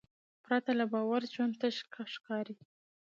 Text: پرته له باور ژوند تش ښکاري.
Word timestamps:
پرته 0.45 0.71
له 0.79 0.85
باور 0.93 1.21
ژوند 1.33 1.53
تش 1.61 1.75
ښکاري. 2.15 2.55